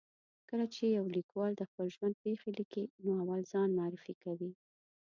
کله 0.49 0.65
چې 0.73 0.83
یو 0.97 1.05
لیکوال 1.17 1.51
د 1.55 1.61
خپل 1.69 1.85
ژوند 1.95 2.15
پېښې 2.23 2.49
لیکي، 2.59 2.83
نو 3.03 3.11
اول 3.23 3.41
ځان 3.51 3.69
معرفي 3.79 4.13
کوي. 4.23 4.51